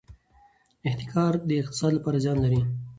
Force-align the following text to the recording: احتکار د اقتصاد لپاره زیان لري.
احتکار 0.87 1.33
د 1.47 1.49
اقتصاد 1.61 1.91
لپاره 1.97 2.21
زیان 2.25 2.37
لري. 2.45 2.61